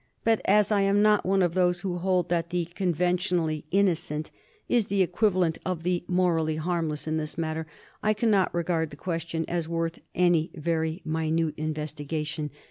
But 0.25 0.41
as 0.45 0.71
I 0.71 0.81
am 0.81 1.03
not 1.03 1.27
one 1.27 1.43
of 1.43 1.53
those 1.53 1.81
who* 1.81 1.99
hold 1.99 2.29
that 2.29 2.49
the 2.49 2.65
conventionally 2.65 3.65
'innocent' 3.69 4.31
is 4.67 4.87
the 4.87 5.03
equivalent 5.03 5.59
of 5.63 5.83
the 5.83 6.03
morally 6.07 6.55
harmless 6.55 7.07
in 7.07 7.17
this 7.17 7.37
matter, 7.37 7.67
I 8.01 8.15
cannot 8.15 8.51
regard 8.51 8.89
the 8.89 8.95
question 8.95 9.45
as 9.47 9.69
worth 9.69 9.99
any 10.15 10.49
very 10.55 11.03
minute 11.05 11.53
investigation. 11.55 12.49